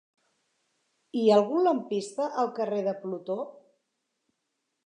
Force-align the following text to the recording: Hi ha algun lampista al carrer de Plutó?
Hi 1.19 1.25
ha 1.27 1.35
algun 1.41 1.61
lampista 1.67 2.31
al 2.45 2.51
carrer 2.61 2.83
de 2.89 2.97
Plutó? 3.05 3.39